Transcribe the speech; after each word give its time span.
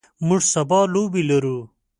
موږ 0.27 0.41
سبا 0.53 0.79
لوبې 0.93 1.21
لرو. 1.29 1.57